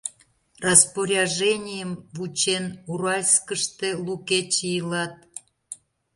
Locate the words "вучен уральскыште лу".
2.15-4.15